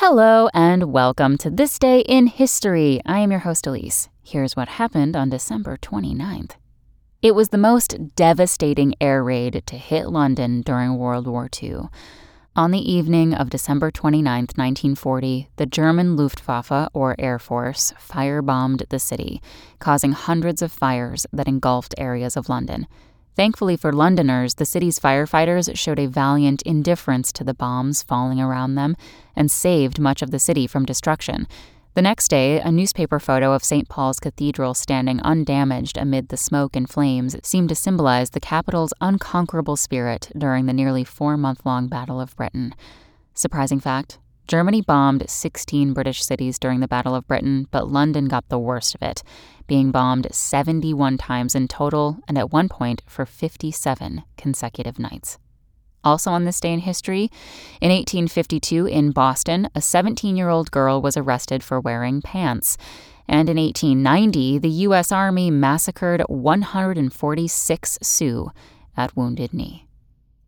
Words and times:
Hello 0.00 0.50
and 0.52 0.92
welcome 0.92 1.38
to 1.38 1.48
This 1.48 1.78
Day 1.78 2.00
in 2.00 2.26
History. 2.26 3.00
I 3.06 3.20
am 3.20 3.30
your 3.30 3.40
host, 3.40 3.66
Elise. 3.66 4.10
Here's 4.22 4.54
what 4.54 4.68
happened 4.68 5.16
on 5.16 5.30
December 5.30 5.78
29th. 5.78 6.50
It 7.22 7.34
was 7.34 7.48
the 7.48 7.56
most 7.56 8.14
devastating 8.14 8.94
air 9.00 9.24
raid 9.24 9.62
to 9.64 9.76
hit 9.78 10.10
London 10.10 10.60
during 10.60 10.98
World 10.98 11.26
War 11.26 11.48
II. 11.62 11.88
On 12.54 12.72
the 12.72 12.92
evening 12.92 13.32
of 13.32 13.48
December 13.48 13.90
29, 13.90 14.42
1940, 14.54 15.48
the 15.56 15.64
German 15.64 16.14
Luftwaffe, 16.14 16.90
or 16.92 17.16
Air 17.18 17.38
Force, 17.38 17.94
firebombed 17.98 18.86
the 18.90 18.98
city, 18.98 19.40
causing 19.78 20.12
hundreds 20.12 20.60
of 20.60 20.70
fires 20.70 21.26
that 21.32 21.48
engulfed 21.48 21.94
areas 21.96 22.36
of 22.36 22.50
London. 22.50 22.86
Thankfully 23.36 23.76
for 23.76 23.92
Londoners, 23.92 24.54
the 24.54 24.64
city's 24.64 24.98
firefighters 24.98 25.76
showed 25.76 25.98
a 25.98 26.08
valiant 26.08 26.62
indifference 26.62 27.30
to 27.32 27.44
the 27.44 27.52
bombs 27.52 28.02
falling 28.02 28.40
around 28.40 28.76
them 28.76 28.96
and 29.36 29.50
saved 29.50 30.00
much 30.00 30.22
of 30.22 30.30
the 30.30 30.38
city 30.38 30.66
from 30.66 30.86
destruction. 30.86 31.46
The 31.92 32.02
next 32.02 32.28
day, 32.28 32.60
a 32.60 32.72
newspaper 32.72 33.20
photo 33.20 33.52
of 33.52 33.62
St. 33.62 33.90
Paul's 33.90 34.20
Cathedral 34.20 34.72
standing 34.72 35.20
undamaged 35.20 35.98
amid 35.98 36.28
the 36.28 36.38
smoke 36.38 36.74
and 36.76 36.88
flames 36.88 37.36
seemed 37.42 37.68
to 37.68 37.74
symbolize 37.74 38.30
the 38.30 38.40
capital's 38.40 38.94
unconquerable 39.02 39.76
spirit 39.76 40.30
during 40.36 40.64
the 40.64 40.72
nearly 40.72 41.04
four 41.04 41.36
month 41.36 41.66
long 41.66 41.88
Battle 41.88 42.20
of 42.20 42.34
Britain. 42.36 42.74
Surprising 43.34 43.80
fact 43.80 44.18
Germany 44.46 44.80
bombed 44.80 45.28
16 45.28 45.92
British 45.92 46.22
cities 46.24 46.58
during 46.58 46.80
the 46.80 46.88
Battle 46.88 47.14
of 47.14 47.26
Britain, 47.26 47.66
but 47.70 47.88
London 47.88 48.26
got 48.26 48.48
the 48.48 48.58
worst 48.58 48.94
of 48.94 49.02
it, 49.02 49.22
being 49.66 49.90
bombed 49.90 50.28
71 50.32 51.18
times 51.18 51.54
in 51.54 51.66
total 51.66 52.18
and 52.28 52.38
at 52.38 52.52
one 52.52 52.68
point 52.68 53.02
for 53.06 53.26
57 53.26 54.22
consecutive 54.36 54.98
nights. 54.98 55.38
Also, 56.04 56.30
on 56.30 56.44
this 56.44 56.60
day 56.60 56.72
in 56.72 56.78
history, 56.78 57.30
in 57.80 57.90
1852 57.90 58.86
in 58.86 59.10
Boston, 59.10 59.68
a 59.74 59.80
17 59.80 60.36
year 60.36 60.48
old 60.48 60.70
girl 60.70 61.02
was 61.02 61.16
arrested 61.16 61.64
for 61.64 61.80
wearing 61.80 62.22
pants. 62.22 62.78
And 63.28 63.48
in 63.48 63.56
1890, 63.56 64.58
the 64.58 64.68
U.S. 64.68 65.10
Army 65.10 65.50
massacred 65.50 66.20
146 66.28 67.98
Sioux 68.00 68.52
at 68.96 69.16
Wounded 69.16 69.52
Knee. 69.52 69.88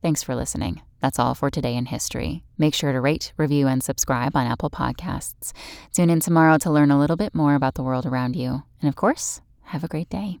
Thanks 0.00 0.22
for 0.22 0.36
listening. 0.36 0.80
That's 1.00 1.18
all 1.18 1.34
for 1.34 1.50
today 1.50 1.76
in 1.76 1.86
history. 1.86 2.44
Make 2.56 2.74
sure 2.74 2.92
to 2.92 3.00
rate, 3.00 3.32
review, 3.36 3.68
and 3.68 3.82
subscribe 3.82 4.34
on 4.34 4.46
Apple 4.46 4.70
Podcasts. 4.70 5.52
Tune 5.92 6.10
in 6.10 6.20
tomorrow 6.20 6.58
to 6.58 6.70
learn 6.70 6.90
a 6.90 6.98
little 6.98 7.16
bit 7.16 7.34
more 7.34 7.54
about 7.54 7.74
the 7.74 7.82
world 7.82 8.06
around 8.06 8.34
you. 8.34 8.62
And 8.80 8.88
of 8.88 8.96
course, 8.96 9.40
have 9.62 9.84
a 9.84 9.88
great 9.88 10.08
day. 10.08 10.40